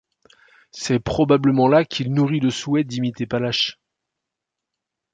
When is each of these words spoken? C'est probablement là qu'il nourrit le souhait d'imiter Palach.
C'est 0.71 0.97
probablement 0.97 1.67
là 1.67 1.85
qu'il 1.85 2.11
nourrit 2.11 2.39
le 2.39 2.49
souhait 2.49 2.83
d'imiter 2.83 3.27
Palach. 3.27 3.77